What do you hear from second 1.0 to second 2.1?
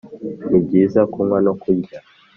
kunywa no kurya,